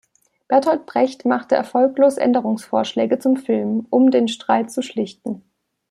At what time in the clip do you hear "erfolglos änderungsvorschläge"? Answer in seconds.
1.53-3.19